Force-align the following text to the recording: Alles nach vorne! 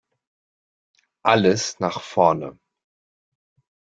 Alles 1.21 1.79
nach 1.79 2.01
vorne! 2.01 2.57